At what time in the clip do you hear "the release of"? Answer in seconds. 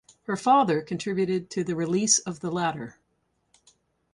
1.63-2.39